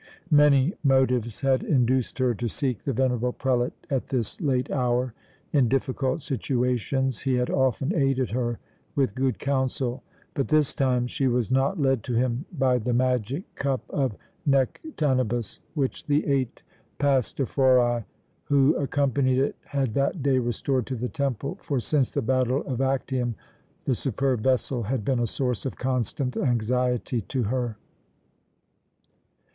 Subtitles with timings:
[0.31, 5.13] Many motives had induced her to seek the venerable prelate at this late hour.
[5.53, 8.57] In difficult situations he had often aided her
[8.95, 10.01] with good counsel;
[10.33, 14.15] but this time she was not led to him by the magic cup of
[14.47, 16.63] Nektanebus, which the eight
[16.97, 18.03] pastophori
[18.45, 22.81] who accompanied it had that day restored to the temple, for since the battle of
[22.81, 23.35] Actium
[23.85, 27.77] the superb vessel had been a source of constant anxiety to her.